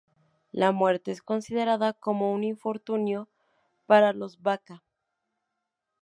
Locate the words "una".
2.33-2.47